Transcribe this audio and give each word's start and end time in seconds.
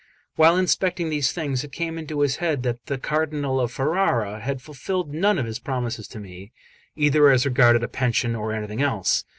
While 0.35 0.57
inspecting 0.57 1.11
these 1.11 1.31
things, 1.31 1.63
it 1.63 1.71
came 1.71 1.99
into 1.99 2.21
his 2.21 2.37
head 2.37 2.63
that 2.63 2.87
the 2.87 2.97
Cardinal 2.97 3.59
of 3.59 3.71
Ferrara 3.71 4.39
had 4.39 4.59
fulfilled 4.59 5.13
none 5.13 5.37
of 5.37 5.45
his 5.45 5.59
promises 5.59 6.07
to 6.07 6.19
me, 6.19 6.51
either 6.95 7.29
as 7.29 7.45
regarded 7.45 7.83
a 7.83 7.87
pension 7.87 8.35
or 8.35 8.51
anything 8.51 8.81
else. 8.81 9.25